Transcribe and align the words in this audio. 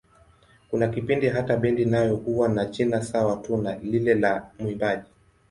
Kuna 0.69 0.87
kipindi 0.87 1.27
hata 1.29 1.57
bendi 1.57 1.85
nayo 1.85 2.15
huwa 2.15 2.49
na 2.49 2.65
jina 2.65 3.03
sawa 3.03 3.35
tu 3.37 3.57
na 3.57 3.75
lile 3.77 4.13
la 4.15 4.51
mwimbaji. 4.59 5.05